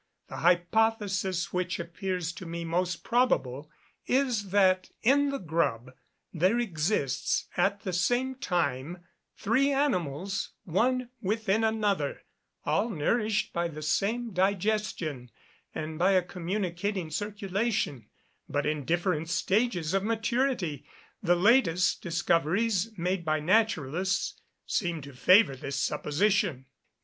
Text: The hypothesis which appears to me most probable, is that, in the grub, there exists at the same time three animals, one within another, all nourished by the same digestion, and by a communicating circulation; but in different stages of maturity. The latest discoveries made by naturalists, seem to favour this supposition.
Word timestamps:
The 0.29 0.37
hypothesis 0.37 1.53
which 1.53 1.79
appears 1.79 2.31
to 2.31 2.47
me 2.47 2.65
most 2.65 3.03
probable, 3.03 3.69
is 4.07 4.49
that, 4.49 4.89
in 5.03 5.29
the 5.29 5.37
grub, 5.37 5.91
there 6.33 6.57
exists 6.57 7.47
at 7.55 7.81
the 7.81 7.93
same 7.93 8.33
time 8.33 9.03
three 9.37 9.71
animals, 9.71 10.53
one 10.63 11.11
within 11.21 11.63
another, 11.63 12.23
all 12.65 12.89
nourished 12.89 13.53
by 13.53 13.67
the 13.67 13.83
same 13.83 14.31
digestion, 14.33 15.29
and 15.75 15.99
by 15.99 16.13
a 16.13 16.23
communicating 16.23 17.11
circulation; 17.11 18.07
but 18.49 18.65
in 18.65 18.85
different 18.85 19.29
stages 19.29 19.93
of 19.93 20.03
maturity. 20.03 20.83
The 21.21 21.35
latest 21.35 22.01
discoveries 22.01 22.89
made 22.97 23.23
by 23.23 23.39
naturalists, 23.39 24.41
seem 24.65 25.01
to 25.03 25.13
favour 25.13 25.55
this 25.55 25.75
supposition. 25.75 26.65